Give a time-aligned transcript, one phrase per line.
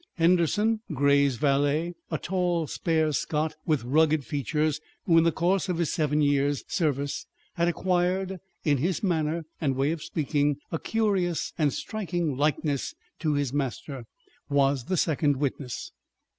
[0.15, 5.77] Henderson, Grey's valet, a tall, spare Scot with rugged features who in the course of
[5.77, 11.53] his seven years' service had acquired, in his manner and way of speaking, a curious
[11.55, 14.05] and striking likeness to his master,
[14.49, 15.91] was the second witness.